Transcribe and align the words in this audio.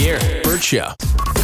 Here, 0.00 0.18
Bert 0.42 0.62
Show. 0.62 0.92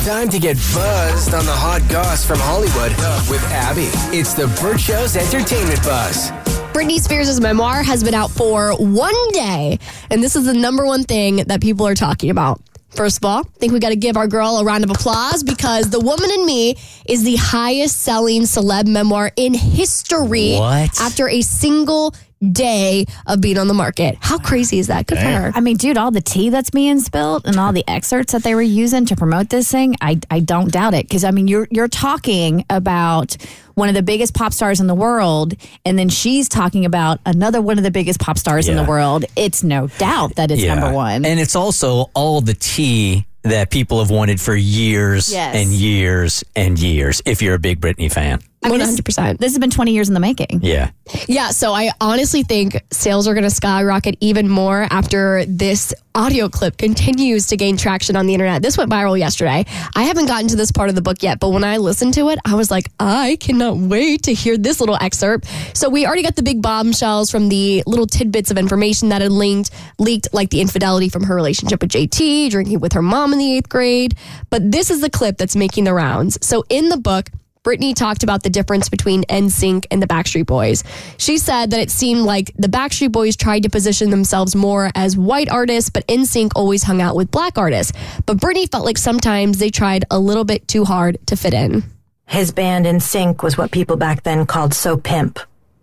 Time 0.07 0.31
to 0.31 0.39
get 0.39 0.57
buzzed 0.73 1.35
on 1.35 1.45
the 1.45 1.53
hot 1.53 1.83
goss 1.91 2.25
from 2.25 2.39
Hollywood 2.39 2.91
with 3.29 3.43
Abby. 3.53 3.91
It's 4.17 4.33
the 4.33 4.47
Bert 4.63 4.81
Show's 4.81 5.15
entertainment 5.15 5.83
buzz. 5.83 6.31
Britney 6.73 6.99
Spears' 6.99 7.39
memoir 7.39 7.83
has 7.83 8.03
been 8.03 8.15
out 8.15 8.31
for 8.31 8.75
one 8.79 9.31
day, 9.33 9.79
and 10.11 10.23
this 10.23 10.37
is 10.37 10.47
the 10.47 10.55
number 10.55 10.87
one 10.87 11.03
thing 11.05 11.37
that 11.49 11.61
people 11.61 11.87
are 11.87 11.95
talking 11.95 12.31
about. 12.31 12.59
First 12.91 13.19
of 13.19 13.27
all, 13.27 13.41
I 13.41 13.59
think 13.59 13.75
we 13.75 13.79
got 13.79 13.91
to 13.91 13.97
give 13.97 14.17
our 14.17 14.27
girl 14.27 14.57
a 14.57 14.65
round 14.65 14.85
of 14.85 14.91
applause 14.91 15.43
because 15.43 15.91
The 15.91 16.01
Woman 16.01 16.31
in 16.31 16.47
Me 16.47 16.77
is 17.07 17.25
the 17.25 17.37
highest 17.37 18.01
selling 18.01 18.43
celeb 18.43 18.87
memoir 18.87 19.33
in 19.37 19.53
history 19.53 20.55
What? 20.55 20.99
after 20.99 21.29
a 21.29 21.43
single 21.43 22.15
day 22.53 23.07
of 23.27 23.41
being 23.41 23.59
on 23.59 23.67
the 23.69 23.75
market. 23.75 24.17
How 24.21 24.39
crazy 24.39 24.79
is 24.79 24.89
that? 24.89 25.07
Good 25.07 25.19
for 25.19 25.25
her. 25.25 25.53
I 25.55 25.61
mean, 25.61 25.77
dude, 25.77 25.97
all 25.97 26.11
the 26.11 26.21
tea 26.21 26.51
that's 26.51 26.71
being 26.71 27.01
spilled 27.01 27.47
and 27.47 27.57
all 27.59 27.73
the 27.73 27.85
excerpts 27.89 28.33
that 28.33 28.43
they 28.43 28.55
were 28.55 28.63
using 28.63 29.07
to 29.07 29.17
promote 29.17 29.49
this 29.49 29.71
thing, 29.71 29.97
I, 30.01 30.21
I 30.31 30.41
don't 30.41 30.71
doubt 30.71 30.95
it. 30.95 31.07
Because 31.09 31.25
I 31.25 31.31
mean, 31.31 31.49
you're 31.49 31.67
you're 31.71 31.89
talking 31.89 32.65
about 32.69 33.37
one 33.75 33.89
of 33.89 33.95
the 33.95 34.03
biggest 34.03 34.35
pop 34.35 34.53
stars 34.53 34.81
in 34.81 34.87
the 34.87 34.95
world, 34.95 35.55
and 35.85 35.99
then 35.99 36.09
she's 36.09 36.49
talking 36.49 36.85
about 36.85 37.21
another 37.27 37.61
one 37.61 37.79
of 37.79 37.85
the 37.85 37.91
biggest 37.91 38.21
pop 38.21 38.39
stars 38.39 38.69
in 38.69 38.77
the 38.77 38.85
world. 38.85 39.25
It's 39.37 39.63
no 39.63 39.87
doubt 39.87 40.37
that 40.37 40.51
it's 40.51 40.63
number 40.63 40.93
one. 40.93 41.25
And 41.25 41.41
it's 41.41 41.57
also 41.57 42.11
all 42.15 42.41
the 42.41 42.55
tea 42.55 43.27
that 43.43 43.71
people 43.71 44.01
have 44.01 44.11
wanted 44.11 44.41
for 44.41 44.57
years 44.57 45.31
Yes. 45.33 45.55
and 45.55 45.71
years 45.71 46.43
and 46.57 46.79
years 46.79 47.23
if 47.25 47.41
you're 47.43 47.55
a 47.55 47.59
big 47.61 47.81
Britney 47.81 48.13
fan. 48.13 48.41
I 48.65 48.71
mean, 48.71 48.79
this- 48.81 48.89
100%. 49.01 49.39
This 49.39 49.53
has 49.53 49.59
been 49.59 49.71
20 49.71 49.93
years 49.93 50.09
in 50.09 50.15
the 50.15 50.21
making. 50.21 50.61
Yeah. 50.63 50.91
Yeah, 51.29 51.51
so 51.51 51.73
I 51.73 51.91
honestly 52.01 52.43
think 52.43 52.83
sales 52.91 53.29
are 53.29 53.35
going 53.35 53.45
to 53.45 53.51
skyrocket 53.51 54.17
even 54.21 54.49
more 54.49 54.89
after 54.91 55.45
this 55.47 55.95
audio 56.17 56.49
clip 56.49 56.77
continues 56.79 57.47
to 57.49 57.57
gain 57.57 57.77
traction 57.77 58.17
on 58.17 58.27
the 58.27 58.33
internet. 58.35 58.63
This 58.63 58.77
went 58.79 58.91
viral 58.91 59.17
yesterday. 59.19 59.65
I 59.95 60.03
haven't 60.05 60.27
gotten 60.27 60.49
to 60.49 60.57
this 60.57 60.73
part 60.73 60.89
of 60.89 60.95
the 60.95 61.03
book 61.03 61.23
yet, 61.23 61.39
but 61.39 61.51
when 61.51 61.63
I 61.63 61.77
listened 61.77 62.15
to 62.15 62.31
it, 62.31 62.39
I 62.45 62.55
was 62.55 62.71
like, 62.71 62.91
I 62.99 63.37
cannot 63.39 63.77
wait 63.77 64.23
to 64.25 64.35
hear 64.35 64.57
this 64.57 64.81
little 64.81 64.97
excerpt. 65.01 65.47
So 65.75 65.89
we 65.89 66.07
already 66.07 66.23
got 66.23 66.35
the 66.35 66.43
big 66.43 66.61
bombshells 66.63 67.31
from 67.31 67.49
the 67.51 67.83
little 67.87 68.07
tidbits 68.07 68.51
of 68.51 68.57
information 68.59 69.11
that 69.11 69.21
had 69.23 69.31
linked, 69.31 69.71
leaked, 69.99 70.29
like 70.33 70.51
the 70.51 70.61
infidelity 70.61 71.09
from 71.09 71.23
her 71.25 71.35
relationship 71.37 71.83
with 71.83 71.91
JT, 71.91 72.51
drinking 72.51 72.81
with 72.81 72.95
her 72.95 73.03
mom 73.03 73.33
in 73.33 73.39
the 73.39 73.57
eighth 73.59 73.69
grade. 73.69 74.17
But 74.51 74.73
this 74.73 74.91
is 74.91 75.03
the 75.03 75.11
clip 75.11 75.37
that's 75.37 75.55
making 75.55 75.85
the 75.85 75.93
rounds. 75.95 76.39
So 76.45 76.65
in 76.71 76.89
the 76.89 76.97
book, 76.97 77.31
Britney 77.67 77.97
talked 77.97 78.23
about 78.23 78.45
the 78.45 78.49
difference 78.49 78.89
between 78.89 79.25
NSYNC 79.25 79.87
and 79.91 80.01
the 80.01 80.07
Backstreet 80.07 80.47
Boys. 80.47 80.85
She 81.17 81.37
said 81.37 81.73
that 81.73 81.81
it 81.81 81.91
seemed 81.91 82.21
like 82.21 82.53
the 82.57 82.69
Backstreet 82.69 83.11
Boys 83.11 83.37
tried 83.37 83.65
to 83.65 83.69
position 83.69 84.11
themselves 84.11 84.55
more 84.55 84.93
as 84.95 85.17
white 85.17 85.49
artists, 85.51 85.91
but 85.91 86.07
NSYNC 86.07 86.53
always 86.55 86.85
hung 86.85 87.03
out 87.03 87.17
with 87.17 87.33
black 87.33 87.59
artists. 87.59 87.93
But 88.25 88.37
Britney 88.37 88.71
felt 88.71 88.85
like 88.85 88.99
sometimes 88.99 89.59
they 89.59 89.71
tried 89.71 90.05
a 90.13 90.19
little 90.21 90.45
bit 90.45 90.69
too 90.69 90.85
hard 90.85 91.19
to 91.27 91.35
fit 91.35 91.55
in. 91.55 91.83
His 92.27 92.53
band 92.53 92.87
NSYNC 92.87 93.43
was 93.43 93.59
what 93.59 93.73
people 93.73 93.97
back 93.97 94.23
then 94.23 94.47
called 94.47 94.73
so 94.73 94.97
pimp. 94.97 95.41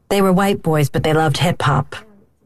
They 0.08 0.22
were 0.22 0.32
white 0.32 0.64
boys, 0.64 0.90
but 0.90 1.04
they 1.04 1.14
loved 1.14 1.36
hip 1.36 1.62
hop. 1.62 1.98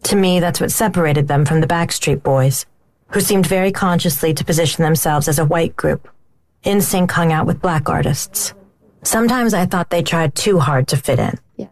To 0.06 0.16
me, 0.16 0.40
that's 0.40 0.60
what 0.60 0.72
separated 0.72 1.28
them 1.28 1.46
from 1.46 1.62
the 1.62 1.68
Backstreet 1.68 2.24
Boys, 2.24 2.66
who 3.10 3.22
seemed 3.22 3.46
very 3.46 3.72
consciously 3.72 4.34
to 4.34 4.44
position 4.44 4.84
themselves 4.84 5.28
as 5.28 5.38
a 5.38 5.46
white 5.46 5.76
group. 5.76 6.08
NSYNC 6.64 7.12
hung 7.12 7.32
out 7.32 7.46
with 7.46 7.62
black 7.62 7.88
artists. 7.88 8.56
Sometimes 9.08 9.54
I 9.54 9.66
thought 9.66 9.90
they 9.90 10.04
tried 10.04 10.36
too 10.36 10.60
hard 10.60 10.90
to 10.90 10.98
fit 10.98 11.18
in. 11.18 11.40
Is 11.58 11.68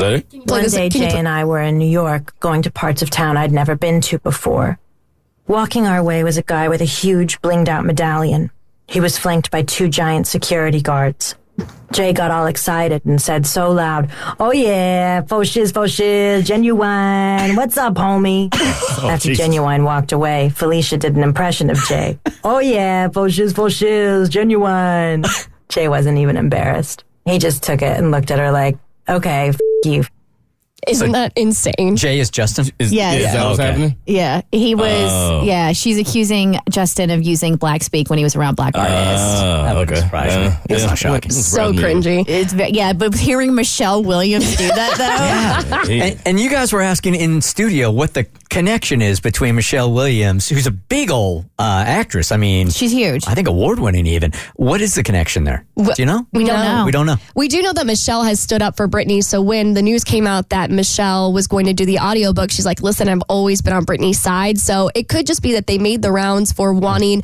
that 0.00 0.12
it? 0.12 0.28
Play 0.28 0.40
One 0.46 0.62
this- 0.62 0.72
day, 0.72 0.90
can 0.90 1.02
you 1.02 1.08
Jay 1.08 1.18
and 1.18 1.28
I 1.28 1.44
were 1.44 1.60
in 1.60 1.78
New 1.78 1.88
York, 1.88 2.34
going 2.40 2.62
to 2.62 2.70
parts 2.72 3.00
of 3.00 3.10
town 3.10 3.36
I'd 3.36 3.52
never 3.52 3.76
been 3.76 4.00
to 4.00 4.18
before. 4.18 4.80
Walking 5.46 5.86
our 5.86 6.02
way 6.02 6.24
was 6.24 6.36
a 6.36 6.42
guy 6.42 6.68
with 6.68 6.80
a 6.80 6.84
huge 6.84 7.40
blinged 7.42 7.68
out 7.68 7.84
medallion. 7.84 8.50
He 8.88 8.98
was 8.98 9.16
flanked 9.16 9.52
by 9.52 9.62
two 9.62 9.86
giant 9.86 10.26
security 10.26 10.82
guards. 10.82 11.36
Jay 11.92 12.12
got 12.12 12.30
all 12.32 12.46
excited 12.46 13.04
and 13.04 13.22
said 13.22 13.46
so 13.46 13.70
loud, 13.70 14.10
Oh 14.40 14.50
yeah, 14.52 15.20
faux 15.22 15.48
shiz, 15.48 15.70
faux 15.70 15.90
shiz, 15.92 16.44
Ginuwine. 16.48 17.56
What's 17.56 17.76
up, 17.76 17.94
homie? 17.94 18.48
Oh, 18.96 19.08
After 19.10 19.28
Jesus. 19.28 19.46
Ginuwine 19.48 19.84
walked 19.84 20.12
away, 20.12 20.50
Felicia 20.50 20.96
did 20.96 21.16
an 21.16 21.22
impression 21.22 21.68
of 21.68 21.76
Jay. 21.88 22.18
oh 22.44 22.58
yeah, 22.60 23.08
faux 23.08 23.32
shiz, 23.34 23.52
faux 23.52 23.72
shiz, 23.74 24.30
Ginuwine. 24.30 25.26
Jay 25.68 25.88
wasn't 25.88 26.18
even 26.18 26.36
embarrassed. 26.36 27.04
He 27.24 27.38
just 27.38 27.62
took 27.62 27.82
it 27.82 27.96
and 27.98 28.10
looked 28.10 28.30
at 28.30 28.38
her 28.38 28.50
like, 28.52 28.76
okay, 29.08 29.48
f- 29.48 29.58
you. 29.84 30.04
Isn't 30.88 31.12
that 31.12 31.32
insane? 31.36 31.96
Jay 31.96 32.18
is 32.20 32.30
Justin. 32.30 32.66
Is, 32.78 32.92
Yes. 32.92 33.18
is 33.20 33.32
that 33.32 33.44
what's 33.46 33.58
Okay. 33.58 33.68
happening? 33.68 33.96
Yeah, 34.06 34.42
he 34.52 34.74
was. 34.74 35.10
Oh. 35.12 35.42
Yeah, 35.44 35.72
she's 35.72 35.98
accusing 35.98 36.58
Justin 36.70 37.10
of 37.10 37.22
using 37.22 37.56
black 37.56 37.82
speak 37.82 38.10
when 38.10 38.18
he 38.18 38.24
was 38.24 38.36
around 38.36 38.56
black 38.56 38.76
artists. 38.76 38.94
Ah, 38.96 39.62
That 39.64 39.76
wouldn't 39.76 39.90
okay. 39.92 40.00
surprise 40.00 40.36
me. 40.36 40.56
It's 40.70 40.82
yeah. 40.82 40.88
not 40.88 40.98
shocking. 40.98 41.12
Wouldn't 41.14 41.32
So 41.32 41.72
surprise 41.72 41.94
cringy. 42.04 42.24
it's 42.28 42.52
ve- 42.52 42.70
yeah, 42.72 42.92
but 42.92 43.14
hearing 43.14 43.54
Michelle 43.54 44.02
Williams 44.02 44.56
do 44.56 44.68
that 44.68 45.70
though. 45.80 45.88
He- 45.88 46.00
And, 46.00 46.20
and 46.26 46.40
you 46.40 46.50
guys 46.50 46.72
were 46.72 46.80
asking 46.82 47.14
in 47.14 47.40
studio 47.42 47.90
what 47.90 48.14
the 48.14 48.26
connection 48.50 49.02
is 49.02 49.20
between 49.20 49.54
Michelle 49.56 49.92
Williams, 49.92 50.48
who's 50.48 50.66
a 50.66 50.70
big 50.70 51.10
old 51.10 51.44
uh, 51.58 51.84
actress. 51.86 52.30
I 52.32 52.36
mean, 52.36 52.70
She's 52.70 52.92
huge. 52.92 53.26
I 53.26 53.34
think 53.34 53.48
award 53.48 53.78
winning 53.80 54.06
even. 54.06 54.32
What 54.54 54.80
is 54.80 54.94
the 54.94 55.02
connection 55.02 55.44
there? 55.44 55.64
Do 55.76 55.92
you 55.98 56.06
know? 56.06 56.26
We 56.32 56.44
don't 56.44 56.60
know. 56.64 56.84
We 56.86 56.92
don't 56.92 57.06
know. 57.06 57.16
We 57.34 57.48
do 57.48 57.62
know 57.62 57.72
that 57.72 57.86
Michelle 57.86 58.22
has 58.22 58.38
stood 58.40 58.62
up 58.62 58.76
for 58.76 58.86
Britney. 58.88 59.22
So 59.24 59.42
when 59.42 59.74
the 59.74 59.82
news 59.82 60.04
came 60.04 60.26
out 60.26 60.50
that 60.50 60.70
Michelle 60.76 61.32
was 61.32 61.46
going 61.46 61.66
to 61.66 61.72
do 61.72 61.86
the 61.86 61.98
audiobook, 61.98 62.50
she's 62.50 62.66
like, 62.66 62.82
listen, 62.82 63.08
I've 63.08 63.22
always 63.28 63.62
been 63.62 63.72
on 63.72 63.84
Britney's 63.84 64.18
side. 64.18 64.58
So 64.58 64.90
it 64.94 65.08
could 65.08 65.26
just 65.26 65.42
be 65.42 65.52
that 65.52 65.66
they 65.66 65.78
made 65.78 66.02
the 66.02 66.12
rounds 66.12 66.52
for 66.52 66.72
wanting 66.72 67.22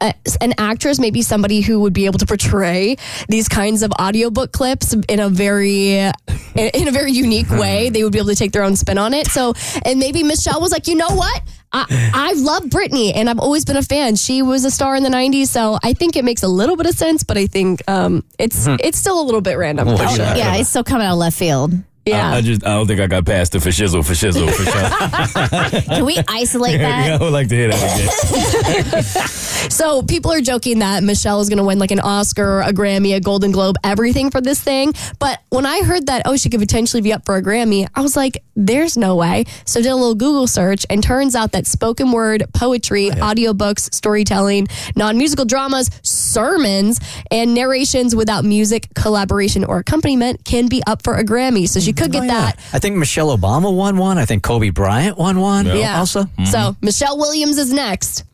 a, 0.00 0.14
an 0.40 0.54
actress, 0.58 0.98
maybe 0.98 1.22
somebody 1.22 1.60
who 1.60 1.80
would 1.80 1.92
be 1.92 2.06
able 2.06 2.18
to 2.18 2.26
portray 2.26 2.96
these 3.28 3.48
kinds 3.48 3.82
of 3.82 3.92
audiobook 4.00 4.52
clips 4.52 4.94
in 5.08 5.20
a 5.20 5.28
very 5.28 5.94
in, 5.96 6.12
in 6.54 6.88
a 6.88 6.90
very 6.90 7.12
unique 7.12 7.50
way. 7.50 7.90
They 7.90 8.04
would 8.04 8.12
be 8.12 8.18
able 8.18 8.30
to 8.30 8.36
take 8.36 8.52
their 8.52 8.62
own 8.62 8.76
spin 8.76 8.98
on 8.98 9.14
it. 9.14 9.26
So 9.26 9.54
and 9.84 9.98
maybe 9.98 10.22
Michelle 10.22 10.60
was 10.60 10.72
like, 10.72 10.86
you 10.86 10.94
know 10.94 11.10
what? 11.10 11.42
I, 11.70 12.10
I 12.14 12.32
love 12.34 12.64
Britney 12.64 13.12
and 13.14 13.28
I've 13.28 13.38
always 13.38 13.64
been 13.64 13.76
a 13.76 13.82
fan. 13.82 14.16
She 14.16 14.40
was 14.40 14.64
a 14.64 14.70
star 14.70 14.96
in 14.96 15.02
the 15.02 15.10
90s, 15.10 15.48
so 15.48 15.78
I 15.82 15.92
think 15.92 16.16
it 16.16 16.24
makes 16.24 16.42
a 16.42 16.48
little 16.48 16.76
bit 16.76 16.86
of 16.86 16.94
sense, 16.94 17.24
but 17.24 17.36
I 17.36 17.46
think 17.46 17.82
um, 17.88 18.24
it's 18.38 18.66
it's 18.66 18.98
still 18.98 19.20
a 19.20 19.24
little 19.24 19.42
bit 19.42 19.58
random. 19.58 19.88
Well, 19.88 19.98
for 19.98 20.08
sure. 20.08 20.24
yeah. 20.24 20.36
yeah, 20.36 20.56
it's 20.56 20.70
still 20.70 20.84
coming 20.84 21.06
out 21.06 21.12
of 21.12 21.18
left 21.18 21.36
field. 21.36 21.74
Yeah. 22.08 22.30
I, 22.32 22.36
I 22.36 22.40
just 22.40 22.64
I 22.64 22.74
don't 22.74 22.86
think 22.86 23.00
I 23.00 23.06
got 23.06 23.24
past 23.24 23.52
the 23.52 23.60
for 23.60 23.70
shizzle 23.70 24.04
for 24.04 24.12
shizzle 24.12 24.50
for 24.50 24.64
sure. 24.64 25.80
Can 25.96 26.04
we 26.04 26.18
isolate 26.28 26.78
that? 26.80 27.12
I 27.20 27.22
would 27.22 27.32
like 27.32 27.48
to 27.48 27.54
hear 27.54 27.68
that 27.68 28.94
again. 28.94 29.04
So 29.70 30.02
people 30.02 30.32
are 30.32 30.40
joking 30.40 30.78
that 30.80 31.02
Michelle 31.02 31.40
is 31.40 31.48
going 31.48 31.58
to 31.58 31.64
win 31.64 31.78
like 31.78 31.90
an 31.90 32.00
Oscar, 32.00 32.60
a 32.60 32.72
Grammy, 32.72 33.14
a 33.14 33.20
Golden 33.20 33.52
Globe, 33.52 33.76
everything 33.84 34.30
for 34.30 34.40
this 34.40 34.60
thing. 34.60 34.92
But 35.18 35.40
when 35.50 35.66
I 35.66 35.82
heard 35.82 36.06
that, 36.06 36.22
oh, 36.24 36.36
she 36.36 36.48
could 36.48 36.60
potentially 36.60 37.02
be 37.02 37.12
up 37.12 37.24
for 37.24 37.36
a 37.36 37.42
Grammy, 37.42 37.86
I 37.94 38.00
was 38.00 38.16
like, 38.16 38.42
there's 38.56 38.96
no 38.96 39.16
way. 39.16 39.44
So 39.66 39.80
I 39.80 39.82
did 39.82 39.90
a 39.90 39.94
little 39.96 40.14
Google 40.14 40.46
search 40.46 40.86
and 40.90 41.02
turns 41.02 41.34
out 41.34 41.52
that 41.52 41.66
spoken 41.66 42.12
word, 42.12 42.44
poetry, 42.54 43.10
oh, 43.10 43.14
audiobooks, 43.14 43.92
storytelling, 43.94 44.68
non-musical 44.96 45.44
dramas, 45.44 45.90
sermons, 46.28 47.00
and 47.30 47.54
narrations 47.54 48.14
without 48.14 48.44
music, 48.44 48.88
collaboration, 48.94 49.64
or 49.64 49.78
accompaniment 49.78 50.44
can 50.44 50.68
be 50.68 50.82
up 50.86 51.02
for 51.02 51.16
a 51.16 51.24
Grammy. 51.24 51.68
So 51.68 51.80
she 51.80 51.92
could 51.92 52.12
get 52.12 52.24
oh, 52.24 52.28
that. 52.28 52.58
I 52.72 52.78
think 52.78 52.96
Michelle 52.96 53.36
Obama 53.36 53.74
won 53.74 53.96
one. 53.96 54.18
I 54.18 54.24
think 54.24 54.42
Kobe 54.42 54.70
Bryant 54.70 55.18
won 55.18 55.40
one. 55.40 55.66
Yeah. 55.66 55.98
Also. 55.98 56.22
So 56.22 56.28
mm-hmm. 56.28 56.86
Michelle 56.86 57.18
Williams 57.18 57.58
is 57.58 57.72
next. 57.72 58.24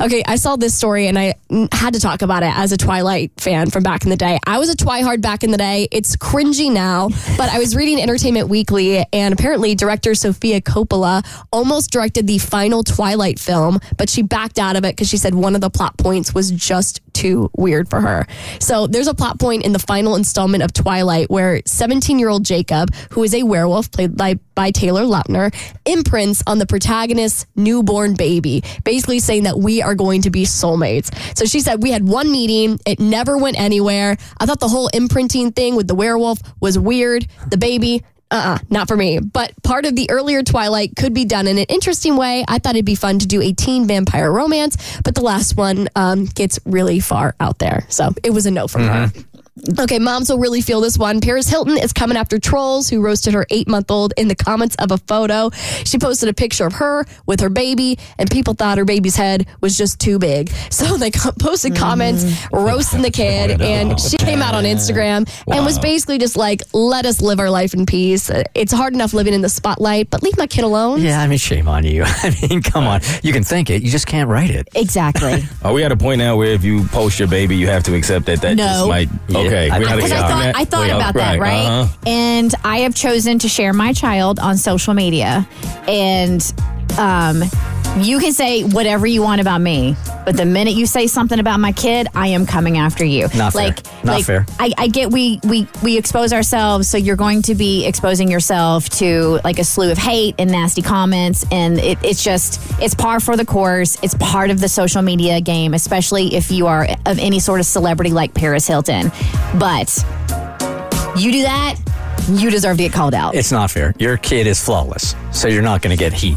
Okay, 0.00 0.22
I 0.26 0.36
saw 0.36 0.56
this 0.56 0.74
story 0.74 1.06
and 1.06 1.18
I 1.18 1.34
had 1.72 1.94
to 1.94 2.00
talk 2.00 2.22
about 2.22 2.42
it 2.42 2.52
as 2.54 2.72
a 2.72 2.76
Twilight 2.76 3.32
fan 3.38 3.70
from 3.70 3.82
back 3.82 4.04
in 4.04 4.10
the 4.10 4.16
day. 4.16 4.38
I 4.46 4.58
was 4.58 4.70
a 4.70 4.76
Twihard 4.76 5.20
back 5.20 5.44
in 5.44 5.50
the 5.50 5.58
day. 5.58 5.88
It's 5.90 6.16
cringy 6.16 6.72
now, 6.72 7.08
but 7.36 7.50
I 7.50 7.58
was 7.58 7.74
reading 7.74 8.00
Entertainment 8.00 8.48
Weekly, 8.48 9.04
and 9.12 9.32
apparently 9.32 9.74
director 9.74 10.14
Sofia 10.14 10.60
Coppola 10.60 11.26
almost 11.52 11.90
directed 11.90 12.26
the 12.26 12.38
final 12.38 12.82
Twilight 12.82 13.38
film, 13.38 13.78
but 13.96 14.08
she 14.08 14.22
backed 14.22 14.58
out 14.58 14.76
of 14.76 14.84
it 14.84 14.94
because 14.94 15.08
she 15.08 15.16
said 15.16 15.34
one 15.34 15.54
of 15.54 15.60
the 15.60 15.70
plot 15.70 15.96
points 15.96 16.34
was 16.34 16.50
just 16.50 17.00
too 17.16 17.50
weird 17.56 17.88
for 17.88 18.00
her. 18.00 18.26
So 18.60 18.86
there's 18.86 19.08
a 19.08 19.14
plot 19.14 19.40
point 19.40 19.64
in 19.64 19.72
the 19.72 19.78
final 19.78 20.16
installment 20.16 20.62
of 20.62 20.72
Twilight 20.72 21.30
where 21.30 21.62
17 21.64 22.18
year 22.18 22.28
old 22.28 22.44
Jacob, 22.44 22.94
who 23.10 23.22
is 23.22 23.34
a 23.34 23.42
werewolf 23.42 23.90
played 23.90 24.16
by, 24.16 24.34
by 24.54 24.70
Taylor 24.70 25.02
Lautner, 25.02 25.54
imprints 25.86 26.42
on 26.46 26.58
the 26.58 26.66
protagonist's 26.66 27.46
newborn 27.56 28.14
baby, 28.14 28.62
basically 28.84 29.18
saying 29.18 29.44
that 29.46 29.58
we 29.58 29.80
are 29.80 29.94
going 29.94 30.22
to 30.22 30.30
be 30.30 30.44
soulmates. 30.44 31.14
So 31.36 31.44
she 31.44 31.60
said, 31.60 31.82
We 31.82 31.92
had 31.92 32.06
one 32.06 32.30
meeting, 32.30 32.78
it 32.84 33.00
never 33.00 33.38
went 33.38 33.58
anywhere. 33.58 34.16
I 34.38 34.46
thought 34.46 34.60
the 34.60 34.68
whole 34.68 34.88
imprinting 34.88 35.52
thing 35.52 35.76
with 35.76 35.86
the 35.86 35.94
werewolf 35.94 36.38
was 36.60 36.78
weird. 36.78 37.26
The 37.48 37.56
baby, 37.56 38.02
uh-uh, 38.30 38.58
not 38.70 38.88
for 38.88 38.96
me. 38.96 39.20
But 39.20 39.52
part 39.62 39.86
of 39.86 39.94
the 39.94 40.10
earlier 40.10 40.42
Twilight 40.42 40.96
could 40.96 41.14
be 41.14 41.24
done 41.24 41.46
in 41.46 41.58
an 41.58 41.66
interesting 41.68 42.16
way. 42.16 42.44
I 42.48 42.58
thought 42.58 42.74
it'd 42.74 42.84
be 42.84 42.96
fun 42.96 43.20
to 43.20 43.26
do 43.26 43.40
a 43.40 43.52
teen 43.52 43.86
vampire 43.86 44.32
romance, 44.32 45.00
but 45.02 45.14
the 45.14 45.22
last 45.22 45.56
one 45.56 45.88
um, 45.94 46.24
gets 46.24 46.58
really 46.66 47.00
far 47.00 47.36
out 47.38 47.58
there. 47.58 47.86
So 47.88 48.10
it 48.24 48.30
was 48.30 48.46
a 48.46 48.50
no 48.50 48.66
from 48.66 48.82
her. 48.82 49.12
Okay, 49.80 49.98
moms 49.98 50.28
will 50.28 50.38
really 50.38 50.60
feel 50.60 50.82
this 50.82 50.98
one. 50.98 51.20
Paris 51.22 51.48
Hilton 51.48 51.78
is 51.78 51.94
coming 51.94 52.18
after 52.18 52.38
trolls 52.38 52.90
who 52.90 53.00
roasted 53.00 53.32
her 53.32 53.46
eight 53.50 53.66
month 53.66 53.90
old 53.90 54.12
in 54.18 54.28
the 54.28 54.34
comments 54.34 54.76
of 54.76 54.90
a 54.90 54.98
photo. 54.98 55.48
She 55.84 55.98
posted 55.98 56.28
a 56.28 56.34
picture 56.34 56.66
of 56.66 56.74
her 56.74 57.06
with 57.24 57.40
her 57.40 57.48
baby, 57.48 57.98
and 58.18 58.30
people 58.30 58.52
thought 58.52 58.76
her 58.76 58.84
baby's 58.84 59.16
head 59.16 59.46
was 59.62 59.78
just 59.78 59.98
too 60.00 60.18
big. 60.18 60.52
So 60.76 60.98
they 60.98 61.10
posted 61.10 61.72
mm. 61.72 61.78
comments 61.78 62.24
roasting 62.52 63.00
the 63.00 63.10
kid, 63.10 63.62
and 63.62 63.98
she 63.98 64.18
came 64.18 64.42
out 64.42 64.54
on 64.54 64.64
Instagram 64.64 65.26
and 65.50 65.64
was 65.64 65.78
basically 65.78 66.18
just 66.18 66.36
like, 66.36 66.60
let 66.74 67.06
us 67.06 67.22
live 67.22 67.40
our 67.40 67.48
life 67.48 67.72
in 67.72 67.86
peace. 67.86 68.30
It's 68.54 68.72
hard 68.72 68.92
enough 68.92 69.14
living 69.14 69.32
in 69.32 69.40
the 69.40 69.48
spotlight, 69.48 70.10
but 70.10 70.22
leave 70.22 70.36
my 70.36 70.46
kid 70.46 70.64
alone. 70.64 71.00
Yeah, 71.00 71.20
I 71.20 71.28
mean, 71.28 71.38
shame 71.38 71.66
on 71.66 71.84
you. 71.84 72.02
I 72.06 72.36
mean, 72.42 72.60
come 72.62 72.86
on. 72.86 73.00
You 73.22 73.32
can 73.32 73.42
think 73.42 73.70
it, 73.70 73.82
you 73.82 73.90
just 73.90 74.06
can't 74.06 74.28
write 74.28 74.50
it. 74.50 74.68
Exactly. 74.74 75.44
Are 75.62 75.72
we 75.72 75.82
at 75.82 75.92
a 75.92 75.96
point 75.96 76.18
now 76.18 76.36
where 76.36 76.52
if 76.52 76.62
you 76.62 76.84
post 76.88 77.18
your 77.18 77.28
baby, 77.28 77.56
you 77.56 77.68
have 77.68 77.82
to 77.84 77.94
accept 77.94 78.26
that 78.26 78.42
that 78.42 78.56
No. 78.56 78.64
just 78.64 78.88
might. 78.88 79.08
Yeah. 79.28 79.45
Okay, 79.46 79.70
I- 79.70 79.78
we 79.78 79.84
had 79.86 79.90
to 79.90 79.96
Because 79.96 80.12
I 80.12 80.16
on 80.22 80.30
thought, 80.30 80.42
that. 80.42 80.56
I 80.56 80.64
thought 80.64 80.90
about 80.90 81.14
that, 81.14 81.38
right? 81.40 81.66
uh-huh. 81.66 81.96
And 82.06 82.54
I 82.64 82.78
have 82.78 82.94
chosen 82.94 83.38
to 83.40 83.48
share 83.48 83.72
my 83.72 83.92
child 83.92 84.38
on 84.38 84.56
social 84.56 84.94
media. 84.94 85.46
And 85.88 86.40
um, 86.98 87.42
you 87.98 88.18
can 88.18 88.32
say 88.32 88.62
whatever 88.62 89.06
you 89.06 89.22
want 89.22 89.40
about 89.40 89.60
me, 89.60 89.96
but 90.24 90.36
the 90.36 90.44
minute 90.44 90.74
you 90.74 90.86
say 90.86 91.06
something 91.06 91.38
about 91.38 91.60
my 91.60 91.72
kid, 91.72 92.08
I 92.14 92.28
am 92.28 92.46
coming 92.46 92.76
after 92.76 93.04
you. 93.04 93.28
Not 93.34 93.52
fair. 93.52 93.74
Not 94.04 94.16
like, 94.16 94.24
fair. 94.24 94.46
I, 94.58 94.72
I 94.76 94.88
get 94.88 95.10
we 95.10 95.40
we 95.44 95.66
we 95.82 95.96
expose 95.96 96.32
ourselves, 96.32 96.88
so 96.88 96.98
you're 96.98 97.16
going 97.16 97.42
to 97.42 97.54
be 97.54 97.86
exposing 97.86 98.30
yourself 98.30 98.88
to 98.90 99.40
like 99.44 99.58
a 99.58 99.64
slew 99.64 99.90
of 99.90 99.98
hate 99.98 100.34
and 100.38 100.50
nasty 100.50 100.82
comments, 100.82 101.44
and 101.50 101.78
it, 101.78 101.98
it's 102.02 102.22
just 102.22 102.60
it's 102.80 102.94
par 102.94 103.20
for 103.20 103.36
the 103.36 103.44
course. 103.44 103.98
It's 104.02 104.14
part 104.14 104.50
of 104.50 104.60
the 104.60 104.68
social 104.68 105.02
media 105.02 105.40
game, 105.40 105.72
especially 105.72 106.34
if 106.34 106.50
you 106.50 106.66
are 106.66 106.86
of 107.06 107.18
any 107.18 107.40
sort 107.40 107.60
of 107.60 107.66
celebrity 107.66 108.10
like 108.10 108.34
Paris 108.34 108.66
Hilton. 108.66 109.10
But 109.58 110.04
you 111.16 111.32
do 111.32 111.42
that, 111.42 111.76
you 112.28 112.50
deserve 112.50 112.76
to 112.76 112.82
get 112.82 112.92
called 112.92 113.14
out. 113.14 113.34
It's 113.34 113.52
not 113.52 113.70
fair. 113.70 113.94
Your 113.98 114.18
kid 114.18 114.46
is 114.46 114.62
flawless, 114.62 115.14
so 115.32 115.48
you're 115.48 115.62
not 115.62 115.80
going 115.80 115.96
to 115.96 116.02
get 116.02 116.12
heat. 116.12 116.36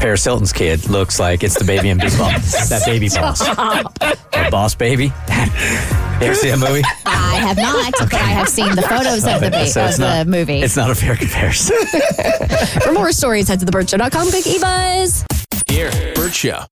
Paris 0.00 0.24
Hilton's 0.24 0.52
kid 0.52 0.88
looks 0.88 1.18
like 1.18 1.42
it's 1.42 1.58
the 1.58 1.64
baby 1.64 1.88
in 1.88 1.98
Big 1.98 2.16
Boss. 2.18 2.68
that 2.68 2.82
baby 2.84 3.08
boss. 3.08 3.38
That 3.40 4.48
boss 4.50 4.74
baby. 4.74 5.04
you 5.28 6.26
ever 6.26 6.34
see 6.34 6.50
that 6.50 6.58
movie? 6.58 6.82
I 7.06 7.36
have 7.36 7.56
not, 7.56 7.92
but 7.98 8.14
I 8.14 8.18
have 8.18 8.48
seen 8.48 8.74
the 8.74 8.82
photos 8.82 9.24
of 9.26 9.40
the, 9.40 9.50
ba- 9.50 9.66
So 9.66 9.82
of 9.82 9.88
it's 9.88 9.98
the 9.98 10.24
not- 10.24 10.26
movie. 10.26 10.60
It's 10.60 10.76
not 10.76 10.90
a 10.90 10.94
fair 10.94 11.16
comparison. 11.16 11.76
For 12.82 12.92
more 12.92 13.12
stories, 13.12 13.48
head 13.48 13.60
to 13.60 13.66
thebertshow.com. 13.66 14.28
Quick 14.30 14.46
e-buzz. 14.46 15.24
Here, 15.68 15.90
Bert 16.14 16.34
Show. 16.34 16.64